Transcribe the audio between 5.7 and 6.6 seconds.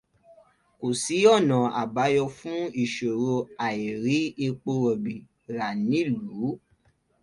nílùú.